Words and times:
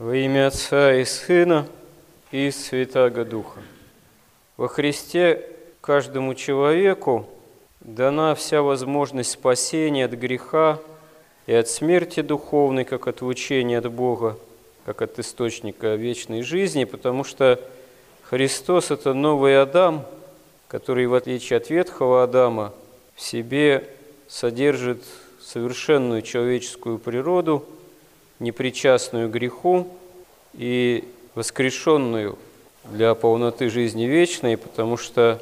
Во 0.00 0.16
имя 0.16 0.46
Отца 0.46 0.94
и 0.94 1.04
Сына 1.04 1.66
и 2.32 2.50
Святаго 2.50 3.26
Духа. 3.26 3.60
Во 4.56 4.66
Христе 4.66 5.46
каждому 5.82 6.34
человеку 6.34 7.28
дана 7.80 8.34
вся 8.34 8.62
возможность 8.62 9.32
спасения 9.32 10.06
от 10.06 10.12
греха 10.12 10.78
и 11.46 11.52
от 11.52 11.68
смерти 11.68 12.22
духовной, 12.22 12.84
как 12.84 13.08
от 13.08 13.20
учения 13.20 13.76
от 13.76 13.92
Бога, 13.92 14.38
как 14.86 15.02
от 15.02 15.18
источника 15.18 15.96
вечной 15.96 16.40
жизни, 16.40 16.84
потому 16.84 17.22
что 17.22 17.60
Христос– 18.22 18.90
это 18.90 19.12
новый 19.12 19.60
Адам, 19.60 20.06
который, 20.68 21.08
в 21.08 21.14
отличие 21.14 21.58
от 21.58 21.68
ветхого 21.68 22.22
Адама, 22.22 22.72
в 23.14 23.20
себе 23.20 23.86
содержит 24.28 25.04
совершенную 25.42 26.22
человеческую 26.22 26.98
природу– 26.98 27.66
непричастную 28.40 29.28
греху 29.28 29.86
и 30.54 31.04
воскрешенную 31.34 32.36
для 32.84 33.14
полноты 33.14 33.70
жизни 33.70 34.04
вечной, 34.04 34.56
потому 34.56 34.96
что 34.96 35.40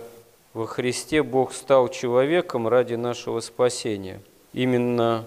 во 0.52 0.66
Христе 0.66 1.23
Бог 1.23 1.52
стал 1.55 1.88
человеком 1.88 2.69
ради 2.69 2.95
нашего 2.95 3.41
спасения. 3.41 4.21
Именно 4.52 5.24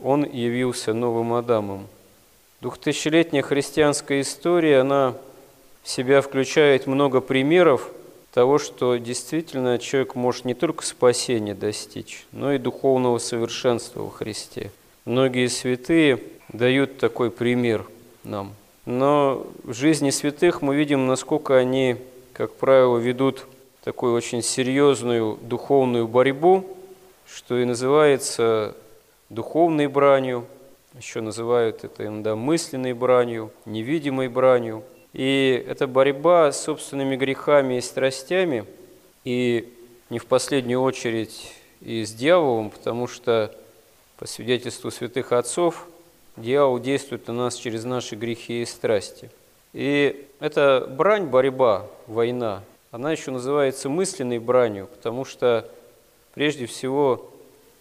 Он 0.00 0.24
явился 0.24 0.92
новым 0.92 1.34
Адамом. 1.34 1.86
Двухтысячелетняя 2.60 3.42
христианская 3.42 4.20
история, 4.20 4.80
она 4.80 5.14
в 5.82 5.88
себя 5.88 6.20
включает 6.20 6.86
много 6.86 7.20
примеров 7.20 7.90
того, 8.32 8.58
что 8.58 8.96
действительно 8.96 9.78
человек 9.78 10.14
может 10.14 10.44
не 10.44 10.54
только 10.54 10.84
спасения 10.84 11.54
достичь, 11.54 12.26
но 12.32 12.52
и 12.52 12.58
духовного 12.58 13.18
совершенства 13.18 14.02
во 14.02 14.10
Христе. 14.10 14.70
Многие 15.04 15.46
святые 15.48 16.20
дают 16.54 16.98
такой 16.98 17.30
пример 17.30 17.84
нам. 18.22 18.54
Но 18.86 19.46
в 19.64 19.74
жизни 19.74 20.10
святых 20.10 20.62
мы 20.62 20.76
видим, 20.76 21.06
насколько 21.06 21.56
они, 21.56 21.96
как 22.32 22.54
правило, 22.54 22.96
ведут 22.96 23.46
такую 23.82 24.14
очень 24.14 24.40
серьезную 24.40 25.38
духовную 25.42 26.06
борьбу, 26.06 26.64
что 27.26 27.58
и 27.58 27.64
называется 27.64 28.76
духовной 29.30 29.88
бранью, 29.88 30.46
еще 30.96 31.20
называют 31.20 31.82
это 31.82 32.06
иногда 32.06 32.36
мысленной 32.36 32.92
бранью, 32.92 33.50
невидимой 33.64 34.28
бранью. 34.28 34.84
И 35.12 35.64
это 35.68 35.86
борьба 35.86 36.52
с 36.52 36.62
собственными 36.62 37.16
грехами 37.16 37.78
и 37.78 37.80
страстями, 37.80 38.64
и 39.24 39.72
не 40.08 40.18
в 40.18 40.26
последнюю 40.26 40.80
очередь 40.82 41.52
и 41.80 42.04
с 42.04 42.12
дьяволом, 42.12 42.70
потому 42.70 43.08
что 43.08 43.52
по 44.18 44.26
свидетельству 44.26 44.92
святых 44.92 45.32
отцов– 45.32 45.88
Дьявол 46.36 46.80
действует 46.80 47.28
на 47.28 47.34
нас 47.34 47.54
через 47.54 47.84
наши 47.84 48.16
грехи 48.16 48.62
и 48.62 48.64
страсти. 48.64 49.30
И 49.72 50.26
эта 50.40 50.86
брань, 50.88 51.26
борьба, 51.26 51.86
война, 52.06 52.62
она 52.90 53.12
еще 53.12 53.30
называется 53.30 53.88
мысленной 53.88 54.38
бранью, 54.38 54.88
потому 54.88 55.24
что 55.24 55.68
прежде 56.34 56.66
всего 56.66 57.30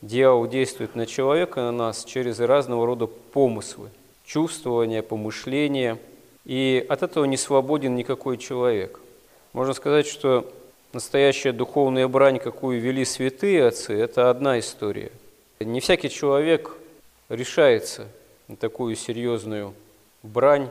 дьявол 0.01 0.47
действует 0.47 0.95
на 0.95 1.05
человека, 1.05 1.61
на 1.61 1.71
нас 1.71 2.03
через 2.03 2.39
разного 2.39 2.85
рода 2.85 3.07
помыслы, 3.07 3.89
чувствования, 4.23 5.01
помышления, 5.01 5.97
и 6.45 6.85
от 6.89 7.03
этого 7.03 7.25
не 7.25 7.37
свободен 7.37 7.95
никакой 7.95 8.37
человек. 8.37 8.99
Можно 9.53 9.73
сказать, 9.73 10.05
что 10.07 10.51
настоящая 10.93 11.53
духовная 11.53 12.07
брань, 12.07 12.37
какую 12.39 12.79
вели 12.79 13.05
святые 13.05 13.67
отцы, 13.67 13.93
это 13.93 14.29
одна 14.29 14.59
история. 14.59 15.11
Не 15.59 15.79
всякий 15.79 16.09
человек 16.09 16.75
решается 17.29 18.07
такую 18.59 18.95
серьезную 18.95 19.73
брань 20.21 20.69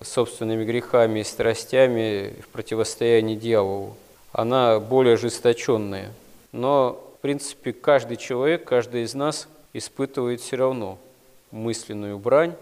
собственными 0.00 0.64
грехами 0.64 1.20
и 1.20 1.24
страстями 1.24 2.34
в 2.42 2.48
противостоянии 2.48 3.36
дьяволу. 3.36 3.96
Она 4.32 4.80
более 4.80 5.14
ожесточенная. 5.14 6.12
Но, 6.52 7.00
в 7.18 7.22
принципе, 7.22 7.72
каждый 7.72 8.16
человек, 8.16 8.64
каждый 8.64 9.04
из 9.04 9.14
нас 9.14 9.48
испытывает 9.72 10.40
все 10.40 10.56
равно 10.56 10.98
мысленную 11.50 12.18
брань, 12.18 12.54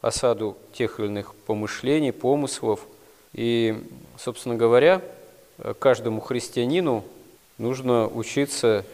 осаду 0.00 0.56
тех 0.72 0.98
или 0.98 1.06
иных 1.06 1.34
помышлений, 1.34 2.12
помыслов. 2.12 2.80
И, 3.32 3.76
собственно 4.18 4.54
говоря, 4.54 5.02
каждому 5.78 6.20
христианину 6.20 7.04
нужно 7.58 8.06
учиться 8.06 8.84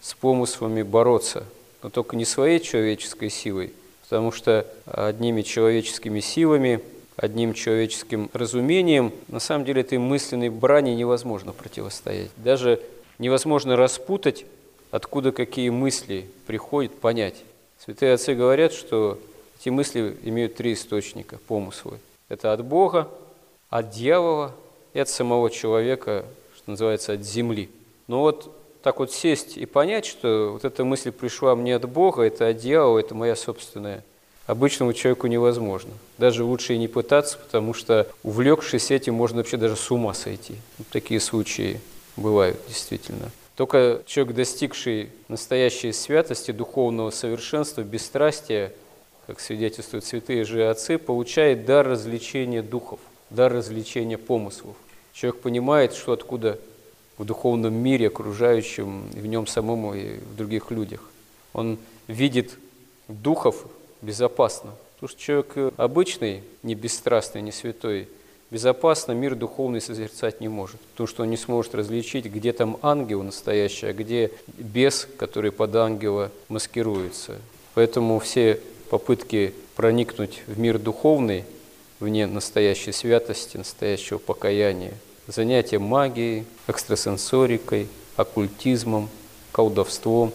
с 0.00 0.14
помыслами 0.14 0.82
бороться, 0.82 1.44
но 1.82 1.90
только 1.90 2.16
не 2.16 2.24
своей 2.24 2.60
человеческой 2.60 3.30
силой– 3.30 3.72
потому 4.04 4.32
что 4.32 4.66
одними 4.86 5.40
человеческими 5.40 6.20
силами, 6.20 6.80
одним 7.16 7.54
человеческим 7.54 8.28
разумением, 8.34 9.12
на 9.28 9.40
самом 9.40 9.64
деле 9.64 9.80
этой 9.80 9.98
мысленной 9.98 10.50
брани 10.50 10.90
невозможно 10.90 11.52
противостоять. 11.52 12.30
Даже 12.36 12.80
невозможно 13.18 13.76
распутать, 13.76 14.44
откуда 14.90 15.32
какие 15.32 15.70
мысли 15.70 16.26
приходят, 16.46 16.94
понять. 16.94 17.36
Святые 17.78 18.14
отцы 18.14 18.34
говорят, 18.34 18.72
что 18.72 19.18
эти 19.58 19.70
мысли 19.70 20.16
имеют 20.22 20.56
три 20.56 20.74
источника, 20.74 21.38
помыслы. 21.46 21.98
Это 22.28 22.52
от 22.52 22.62
Бога, 22.62 23.08
от 23.70 23.90
дьявола 23.90 24.54
и 24.92 24.98
от 24.98 25.08
самого 25.08 25.50
человека, 25.50 26.26
что 26.56 26.70
называется, 26.72 27.14
от 27.14 27.22
земли. 27.22 27.70
Но 28.06 28.20
вот 28.20 28.54
так 28.84 28.98
вот 28.98 29.10
сесть 29.10 29.56
и 29.56 29.64
понять, 29.64 30.04
что 30.04 30.50
вот 30.52 30.66
эта 30.66 30.84
мысль 30.84 31.10
пришла 31.10 31.56
мне 31.56 31.74
от 31.74 31.88
Бога, 31.88 32.22
это 32.22 32.48
от 32.48 32.58
дьявола, 32.58 32.98
это 32.98 33.14
моя 33.14 33.34
собственная, 33.34 34.04
обычному 34.46 34.92
человеку 34.92 35.26
невозможно. 35.26 35.90
Даже 36.18 36.44
лучше 36.44 36.74
и 36.74 36.78
не 36.78 36.86
пытаться, 36.86 37.38
потому 37.38 37.72
что 37.72 38.06
увлекшись 38.22 38.90
этим, 38.90 39.14
можно 39.14 39.38
вообще 39.38 39.56
даже 39.56 39.76
с 39.76 39.90
ума 39.90 40.12
сойти. 40.12 40.56
Вот 40.76 40.86
такие 40.88 41.18
случаи 41.18 41.80
бывают 42.16 42.58
действительно. 42.68 43.30
Только 43.56 44.02
человек, 44.04 44.36
достигший 44.36 45.08
настоящей 45.28 45.92
святости, 45.92 46.50
духовного 46.50 47.08
совершенства, 47.08 47.80
бесстрастия, 47.80 48.70
как 49.26 49.40
свидетельствуют 49.40 50.04
святые 50.04 50.44
же 50.44 50.68
отцы, 50.68 50.98
получает 50.98 51.64
дар 51.64 51.88
развлечения 51.88 52.60
духов, 52.60 53.00
дар 53.30 53.50
развлечения 53.50 54.18
помыслов. 54.18 54.76
Человек 55.14 55.40
понимает, 55.40 55.94
что 55.94 56.12
откуда 56.12 56.58
в 57.18 57.24
духовном 57.24 57.74
мире, 57.74 58.08
окружающем, 58.08 59.10
и 59.14 59.20
в 59.20 59.26
нем 59.26 59.46
самому, 59.46 59.94
и 59.94 60.18
в 60.18 60.36
других 60.36 60.70
людях. 60.70 61.00
Он 61.52 61.78
видит 62.08 62.58
духов 63.08 63.66
безопасно. 64.02 64.72
Потому 64.94 65.08
что 65.08 65.20
человек 65.20 65.74
обычный, 65.76 66.42
не 66.62 66.74
бесстрастный, 66.74 67.42
не 67.42 67.52
святой, 67.52 68.08
безопасно 68.50 69.12
мир 69.12 69.34
духовный 69.34 69.80
созерцать 69.80 70.40
не 70.40 70.48
может. 70.48 70.80
Потому 70.92 71.06
что 71.06 71.22
он 71.22 71.30
не 71.30 71.36
сможет 71.36 71.74
различить, 71.74 72.26
где 72.26 72.52
там 72.52 72.78
ангел 72.82 73.22
настоящий, 73.22 73.86
а 73.86 73.92
где 73.92 74.30
бес, 74.46 75.08
который 75.16 75.52
под 75.52 75.74
ангела 75.76 76.30
маскируется. 76.48 77.38
Поэтому 77.74 78.18
все 78.20 78.60
попытки 78.90 79.54
проникнуть 79.74 80.42
в 80.46 80.58
мир 80.58 80.78
духовный, 80.78 81.44
вне 82.00 82.26
настоящей 82.26 82.92
святости, 82.92 83.56
настоящего 83.56 84.18
покаяния, 84.18 84.94
занятия 85.26 85.78
магией, 85.78 86.44
экстрасенсорикой, 86.66 87.88
оккультизмом, 88.16 89.08
колдовством, 89.52 90.32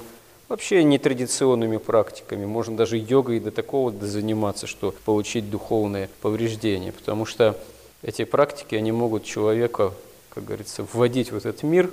вообще 0.47 0.83
нетрадиционными 0.83 1.77
практиками. 1.77 2.45
Можно 2.45 2.77
даже 2.77 2.97
йогой 2.97 3.39
до 3.39 3.51
такого 3.51 3.91
заниматься, 3.91 4.67
что 4.67 4.93
получить 5.05 5.49
духовное 5.49 6.09
повреждение, 6.21 6.91
потому 6.91 7.25
что 7.25 7.57
эти 8.01 8.23
практики, 8.23 8.75
они 8.75 8.91
могут 8.91 9.23
человека, 9.23 9.93
как 10.29 10.45
говорится, 10.45 10.85
вводить 10.91 11.31
в 11.31 11.37
этот 11.37 11.63
мир 11.63 11.91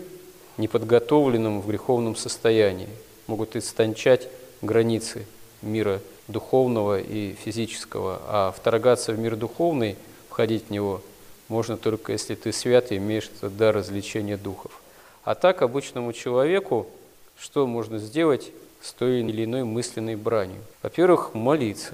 неподготовленным 0.56 1.60
в 1.60 1.66
греховном 1.68 2.16
состоянии, 2.16 2.88
могут 3.26 3.56
истончать 3.56 4.28
границы 4.62 5.26
мира 5.60 6.00
духовного 6.28 7.00
и 7.00 7.34
физического, 7.34 8.20
а 8.26 8.54
вторгаться 8.56 9.12
в 9.12 9.18
мир 9.18 9.36
духовный, 9.36 9.96
входить 10.30 10.64
в 10.68 10.70
него– 10.70 11.02
можно 11.48 11.76
только 11.76 12.12
если 12.12 12.34
ты 12.34 12.52
свят 12.52 12.92
и 12.92 12.96
имеешь 12.96 13.30
этот 13.36 13.56
дар 13.56 13.74
развлечения 13.74 14.36
духов. 14.36 14.80
А 15.24 15.34
так 15.34 15.62
обычному 15.62 16.12
человеку 16.12 16.86
что 17.38 17.66
можно 17.66 17.98
сделать 17.98 18.50
с 18.80 18.92
той 18.92 19.20
или 19.20 19.44
иной 19.44 19.64
мысленной 19.64 20.16
бранью? 20.16 20.60
Во-первых, 20.82 21.34
молиться, 21.34 21.92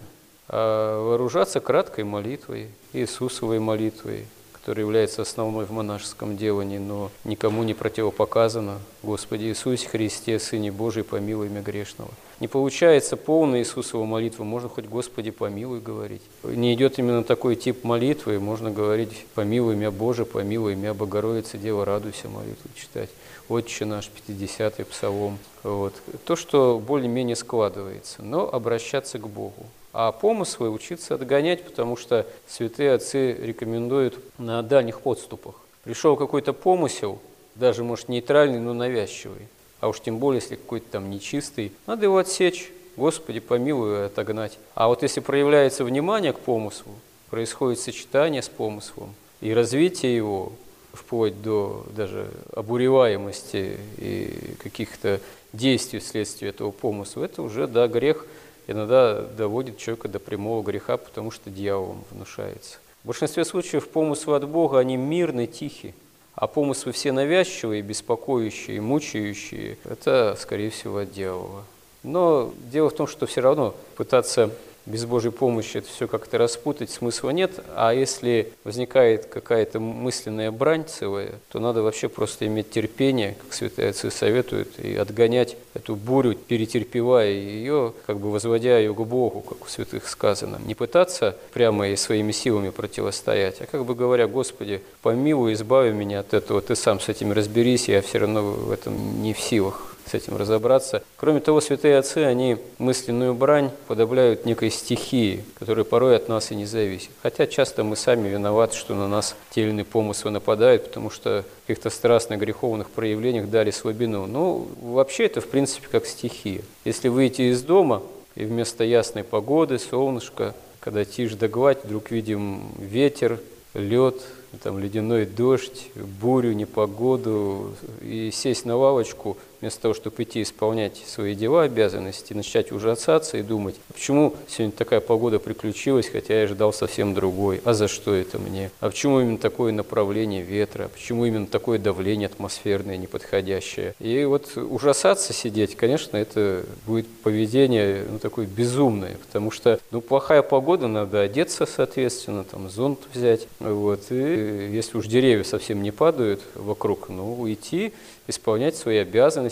а 0.48 1.02
вооружаться 1.02 1.60
краткой 1.60 2.04
молитвой, 2.04 2.68
Иисусовой 2.92 3.58
молитвой, 3.58 4.26
которая 4.52 4.84
является 4.84 5.22
основной 5.22 5.64
в 5.64 5.72
монашеском 5.72 6.36
делании, 6.36 6.78
но 6.78 7.10
никому 7.24 7.64
не 7.64 7.74
противопоказано. 7.74 8.78
Господи 9.02 9.46
Иисусе 9.46 9.88
Христе, 9.88 10.38
Сыне 10.38 10.70
Божий, 10.70 11.02
помилуй 11.02 11.48
меня 11.48 11.62
грешного. 11.62 12.10
Не 12.42 12.48
получается 12.48 13.16
полная 13.16 13.60
Иисусова 13.60 14.04
молитва, 14.04 14.42
можно 14.42 14.68
хоть 14.68 14.86
Господи 14.86 15.30
помилуй 15.30 15.78
говорить. 15.78 16.22
Не 16.42 16.74
идет 16.74 16.98
именно 16.98 17.22
такой 17.22 17.54
тип 17.54 17.84
молитвы, 17.84 18.40
можно 18.40 18.68
говорить 18.68 19.26
помилуй 19.36 19.76
меня 19.76 19.92
Боже, 19.92 20.24
помилуй 20.24 20.74
меня 20.74 20.92
Богородица, 20.92 21.56
Дева, 21.56 21.84
радуйся 21.84 22.28
молитву 22.28 22.68
читать. 22.74 23.10
Отче 23.48 23.84
наш, 23.84 24.10
50-й 24.28 24.84
псалом. 24.84 25.38
Вот. 25.62 25.94
То, 26.24 26.34
что 26.34 26.82
более-менее 26.84 27.36
складывается, 27.36 28.24
но 28.24 28.52
обращаться 28.52 29.20
к 29.20 29.28
Богу. 29.28 29.64
а 29.92 30.10
помыслы 30.10 30.68
учиться 30.68 31.14
отгонять, 31.14 31.62
потому 31.64 31.96
что 31.96 32.26
святые 32.48 32.94
отцы 32.94 33.34
рекомендуют 33.34 34.18
на 34.38 34.62
дальних 34.62 35.02
подступах. 35.02 35.54
Пришел 35.84 36.16
какой-то 36.16 36.52
помысел, 36.52 37.20
даже, 37.54 37.84
может, 37.84 38.08
нейтральный, 38.08 38.58
но 38.58 38.74
навязчивый, 38.74 39.46
а 39.82 39.88
уж 39.88 40.00
тем 40.00 40.18
более, 40.18 40.40
если 40.40 40.54
какой-то 40.54 40.92
там 40.92 41.10
нечистый, 41.10 41.72
надо 41.88 42.04
его 42.04 42.18
отсечь, 42.18 42.70
Господи, 42.96 43.40
помилуй, 43.40 44.06
отогнать. 44.06 44.58
А 44.76 44.86
вот 44.86 45.02
если 45.02 45.18
проявляется 45.18 45.82
внимание 45.82 46.32
к 46.32 46.38
помыслу, 46.38 46.92
происходит 47.30 47.80
сочетание 47.80 48.42
с 48.42 48.48
помыслом 48.48 49.12
и 49.40 49.52
развитие 49.52 50.14
его, 50.14 50.52
вплоть 50.92 51.42
до 51.42 51.84
даже 51.96 52.30
обуреваемости 52.54 53.76
и 53.96 54.54
каких-то 54.62 55.20
действий 55.52 55.98
вследствие 55.98 56.50
этого 56.50 56.70
помысла, 56.70 57.24
это 57.24 57.42
уже, 57.42 57.66
да, 57.66 57.88
грех 57.88 58.26
иногда 58.68 59.22
доводит 59.22 59.78
человека 59.78 60.06
до 60.06 60.20
прямого 60.20 60.62
греха, 60.62 60.96
потому 60.96 61.32
что 61.32 61.50
дьяволом 61.50 62.04
внушается. 62.12 62.78
В 63.02 63.08
большинстве 63.08 63.44
случаев 63.44 63.88
помыслы 63.88 64.36
от 64.36 64.46
Бога, 64.46 64.78
они 64.78 64.96
мирные, 64.96 65.48
тихие, 65.48 65.92
а 66.34 66.46
помыслы 66.46 66.92
все 66.92 67.12
навязчивые, 67.12 67.82
беспокоящие, 67.82 68.80
мучающие, 68.80 69.78
это, 69.84 70.36
скорее 70.38 70.70
всего, 70.70 70.98
от 70.98 71.12
дьявола. 71.12 71.64
Но 72.02 72.52
дело 72.70 72.90
в 72.90 72.94
том, 72.94 73.06
что 73.06 73.26
все 73.26 73.40
равно 73.40 73.74
пытаться 73.96 74.50
без 74.86 75.04
Божьей 75.04 75.30
помощи 75.30 75.78
это 75.78 75.88
все 75.88 76.08
как-то 76.08 76.38
распутать 76.38 76.90
смысла 76.90 77.30
нет, 77.30 77.52
а 77.74 77.92
если 77.92 78.52
возникает 78.64 79.26
какая-то 79.26 79.80
мысленная 79.80 80.50
брань 80.50 80.84
целая, 80.86 81.32
то 81.50 81.60
надо 81.60 81.82
вообще 81.82 82.08
просто 82.08 82.46
иметь 82.46 82.70
терпение, 82.70 83.36
как 83.42 83.54
святые 83.54 83.90
отцы 83.90 84.10
советуют, 84.10 84.78
и 84.78 84.96
отгонять 84.96 85.56
эту 85.74 85.94
бурю, 85.94 86.34
перетерпевая 86.34 87.30
ее, 87.32 87.92
как 88.06 88.18
бы 88.18 88.30
возводя 88.30 88.78
ее 88.78 88.94
к 88.94 89.00
Богу, 89.00 89.40
как 89.40 89.64
у 89.64 89.68
святых 89.68 90.08
сказано. 90.08 90.60
Не 90.64 90.74
пытаться 90.74 91.36
прямо 91.52 91.88
и 91.88 91.96
своими 91.96 92.32
силами 92.32 92.70
противостоять, 92.70 93.60
а 93.60 93.66
как 93.66 93.84
бы 93.84 93.94
говоря, 93.94 94.26
Господи, 94.26 94.82
помилуй, 95.02 95.52
избави 95.54 95.92
меня 95.92 96.20
от 96.20 96.34
этого, 96.34 96.60
Ты 96.60 96.76
сам 96.76 97.00
с 97.00 97.08
этим 97.08 97.32
разберись, 97.32 97.88
я 97.88 98.02
все 98.02 98.18
равно 98.18 98.42
в 98.42 98.70
этом 98.70 99.22
не 99.22 99.32
в 99.32 99.40
силах 99.40 99.91
с 100.06 100.14
этим 100.14 100.36
разобраться. 100.36 101.02
Кроме 101.16 101.40
того, 101.40 101.60
святые 101.60 101.98
отцы, 101.98 102.18
они 102.18 102.58
мысленную 102.78 103.34
брань 103.34 103.70
подобляют 103.86 104.44
некой 104.44 104.70
стихии, 104.70 105.44
которая 105.58 105.84
порой 105.84 106.16
от 106.16 106.28
нас 106.28 106.50
и 106.50 106.54
не 106.54 106.66
зависит. 106.66 107.10
Хотя 107.22 107.46
часто 107.46 107.84
мы 107.84 107.96
сами 107.96 108.28
виноваты, 108.28 108.76
что 108.76 108.94
на 108.94 109.08
нас 109.08 109.36
те 109.50 109.62
или 109.62 109.70
иные 109.70 109.84
помыслы 109.84 110.30
нападают, 110.30 110.84
потому 110.84 111.10
что 111.10 111.44
в 111.64 111.66
каких-то 111.66 111.90
страстных 111.90 112.40
греховных 112.40 112.90
проявлениях 112.90 113.48
дали 113.48 113.70
слабину. 113.70 114.26
Но 114.26 114.66
ну, 114.80 114.92
вообще 114.94 115.26
это, 115.26 115.40
в 115.40 115.48
принципе, 115.48 115.88
как 115.90 116.06
стихия. 116.06 116.62
Если 116.84 117.08
выйти 117.08 117.42
из 117.42 117.62
дома, 117.62 118.02
и 118.34 118.44
вместо 118.44 118.84
ясной 118.84 119.24
погоды, 119.24 119.78
солнышко, 119.78 120.54
когда 120.80 121.04
тишь 121.04 121.34
да 121.34 121.48
гладь, 121.48 121.84
вдруг 121.84 122.10
видим 122.10 122.72
ветер, 122.78 123.38
лед, 123.74 124.22
там 124.62 124.78
ледяной 124.78 125.26
дождь, 125.26 125.90
бурю, 125.94 126.52
непогоду, 126.52 127.74
и 128.02 128.30
сесть 128.32 128.64
на 128.64 128.76
лавочку– 128.76 129.36
вместо 129.62 129.82
того, 129.82 129.94
чтобы 129.94 130.20
идти 130.24 130.42
исполнять 130.42 130.96
свои 131.06 131.36
дела, 131.36 131.62
обязанности, 131.62 132.32
начать 132.34 132.72
ужасаться 132.72 133.38
и 133.38 133.42
думать, 133.42 133.76
а 133.88 133.92
почему 133.92 134.34
сегодня 134.48 134.72
такая 134.72 135.00
погода 135.00 135.38
приключилась, 135.38 136.08
хотя 136.08 136.38
я 136.38 136.44
ожидал 136.44 136.72
совсем 136.72 137.14
другой, 137.14 137.62
а 137.64 137.72
за 137.72 137.86
что 137.86 138.12
это 138.12 138.40
мне, 138.40 138.72
а 138.80 138.90
почему 138.90 139.20
именно 139.20 139.38
такое 139.38 139.72
направление 139.72 140.42
ветра, 140.42 140.88
почему 140.88 141.24
именно 141.26 141.46
такое 141.46 141.78
давление 141.78 142.26
атмосферное 142.26 142.96
неподходящее. 142.96 143.94
И 144.00 144.24
вот 144.24 144.56
ужасаться 144.56 145.32
сидеть, 145.32 145.76
конечно, 145.76 146.16
это 146.16 146.64
будет 146.84 147.06
поведение 147.22 148.04
ну, 148.10 148.18
такое 148.18 148.46
безумное, 148.46 149.16
потому 149.24 149.52
что 149.52 149.78
ну, 149.92 150.00
плохая 150.00 150.42
погода, 150.42 150.88
надо 150.88 151.20
одеться 151.20 151.66
соответственно, 151.66 152.42
там 152.42 152.68
зонт 152.68 152.98
взять, 153.14 153.46
вот, 153.60 154.10
и 154.10 154.70
если 154.72 154.98
уж 154.98 155.06
деревья 155.06 155.44
совсем 155.44 155.84
не 155.84 155.92
падают 155.92 156.40
вокруг, 156.56 157.08
ну, 157.08 157.40
уйти, 157.40 157.92
исполнять 158.26 158.76
свои 158.76 158.98
обязанности, 158.98 159.51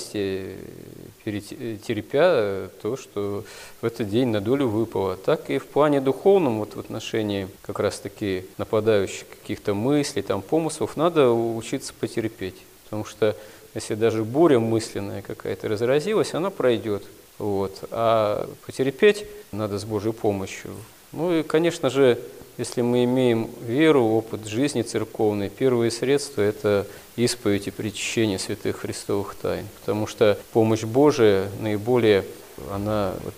терпя 1.22 2.68
то, 2.82 2.96
что 2.96 3.44
в 3.80 3.84
этот 3.84 4.08
день 4.08 4.28
на 4.28 4.40
долю 4.40 4.68
выпало. 4.68 5.16
Так 5.16 5.50
и 5.50 5.58
в 5.58 5.66
плане 5.66 6.00
духовном, 6.00 6.58
вот 6.58 6.74
в 6.76 6.80
отношении 6.80 7.48
как 7.62 7.78
раз-таки 7.80 8.46
нападающих 8.58 9.28
каких-то 9.28 9.74
мыслей, 9.74 10.22
там, 10.22 10.42
помыслов, 10.42 10.96
надо 10.96 11.30
учиться 11.30 11.92
потерпеть. 11.98 12.56
Потому 12.84 13.04
что 13.04 13.36
если 13.74 13.94
даже 13.94 14.24
буря 14.24 14.58
мысленная 14.58 15.22
какая-то 15.22 15.68
разразилась, 15.68 16.34
она 16.34 16.50
пройдет. 16.50 17.04
Вот. 17.38 17.84
А 17.90 18.48
потерпеть 18.66 19.24
надо 19.52 19.78
с 19.78 19.84
Божьей 19.84 20.12
помощью. 20.12 20.70
Ну 21.12 21.32
и, 21.32 21.42
конечно 21.42 21.90
же, 21.90 22.18
если 22.60 22.82
мы 22.82 23.04
имеем 23.04 23.48
веру, 23.62 24.04
опыт 24.04 24.46
жизни 24.46 24.82
церковной, 24.82 25.48
первые 25.48 25.90
средства– 25.90 26.42
это 26.42 26.86
исповедь 27.16 27.68
и 27.68 27.70
причащение 27.70 28.38
святых 28.38 28.80
христовых 28.80 29.34
тайн. 29.34 29.66
Потому 29.80 30.06
что 30.06 30.38
помощь 30.52 30.84
Божия 30.84 31.48
наиболее, 31.58 32.22
она 32.70 33.14
вот 33.24 33.34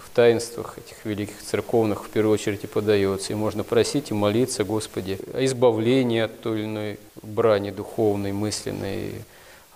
в 0.00 0.10
таинствах 0.12 0.76
этих 0.76 1.04
великих 1.04 1.40
церковных 1.40 2.04
в 2.04 2.08
первую 2.08 2.34
очередь 2.34 2.64
и 2.64 2.66
подается. 2.66 3.32
И 3.32 3.36
можно 3.36 3.62
просить 3.62 4.10
и 4.10 4.14
молиться, 4.14 4.64
Господи, 4.64 5.20
о 5.32 5.44
избавлении 5.44 6.22
от 6.22 6.40
той 6.40 6.58
или 6.58 6.64
иной 6.66 6.98
брани 7.22 7.70
духовной, 7.70 8.32
мысленной, 8.32 9.22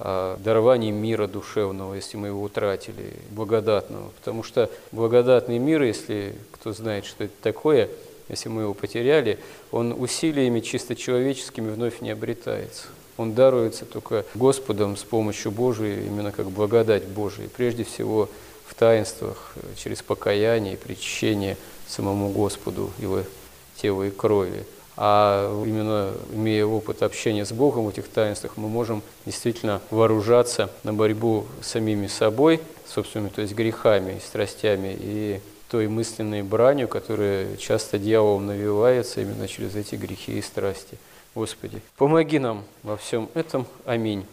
о 0.01 0.37
даровании 0.39 0.91
мира 0.91 1.29
душевного, 1.29 1.95
если 1.95 2.17
мы 2.17 2.29
его 2.29 2.43
утратили, 2.43 3.13
благодатного. 3.31 4.11
Потому 4.19 4.43
что 4.43 4.69
благодатный 4.91 5.61
мир, 5.61 5.83
если 5.83 6.35
кто 6.51 6.73
знает, 6.73 7.05
что 7.05 7.23
это 7.23 7.35
такое– 7.41 7.89
если 8.29 8.49
мы 8.49 8.63
его 8.63 8.75
потеряли, 8.75 9.39
он 9.71 9.93
усилиями 9.93 10.61
чисто 10.61 10.97
человеческими 10.97 11.71
вновь 11.71 12.01
не 12.01 12.11
обретается. 12.11 12.85
Он 13.17 13.33
даруется 13.33 13.85
только 13.85 14.25
Господом 14.35 14.97
с 14.97 15.03
помощью 15.03 15.51
Божией, 15.51 16.07
именно 16.07 16.33
как 16.33 16.51
благодать 16.51 17.05
Божия. 17.07 17.49
Прежде 17.49 17.85
всего 17.85 18.29
в 18.67 18.75
таинствах, 18.75 19.55
через 19.77 20.03
покаяние 20.03 20.75
и 20.75 20.77
причащение 20.77 21.57
самому 21.87 22.31
Господу 22.31 22.91
его 22.99 23.23
тела 23.81 24.03
и 24.03 24.11
крови. 24.11 24.65
А 24.99 25.53
именно 25.65 26.13
имея 26.33 26.65
опыт 26.65 27.03
общения 27.03 27.45
с 27.45 27.53
Богом 27.53 27.85
в 27.85 27.91
этих 27.91 28.09
таинствах, 28.09 28.57
мы 28.57 28.69
можем 28.69 29.03
действительно 29.27 29.83
вооружаться 29.91 30.71
на 30.85 30.95
борьбу 30.95 31.47
с 31.61 31.69
самими 31.69 32.07
собой, 32.07 32.61
собственными, 32.87 33.29
то 33.29 33.43
есть 33.43 33.55
грехами 33.55 34.17
и 34.17 34.27
страстями, 34.27 34.97
и 34.99 35.41
той 35.71 35.89
мысленной 35.89 36.43
бранью, 36.43 36.89
которая 36.89 37.57
часто 37.57 37.99
дьяволом 37.99 38.47
навивается 38.47 39.21
именно 39.21 39.49
через 39.49 39.75
эти 39.75 39.95
грехи 39.97 40.39
и 40.39 40.43
страсти. 40.43 40.99
Господи, 41.35 41.83
помоги 41.97 42.39
нам 42.39 42.65
во 42.83 42.97
всем 42.97 43.29
этом. 43.35 43.67
Аминь. 43.85 44.25